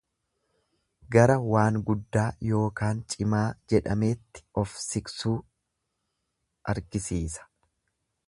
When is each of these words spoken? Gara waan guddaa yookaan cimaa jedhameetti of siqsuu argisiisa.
Gara 1.15 1.33
waan 1.55 1.75
guddaa 1.89 2.23
yookaan 2.51 3.03
cimaa 3.15 3.43
jedhameetti 3.73 4.45
of 4.63 4.73
siqsuu 4.85 5.37
argisiisa. 6.75 7.47